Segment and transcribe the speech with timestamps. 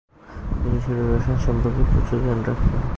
[0.51, 2.81] তিনি মিশরীয় রসায়ন সম্পর্কে প্রচুর জ্ঞান রাখতেন।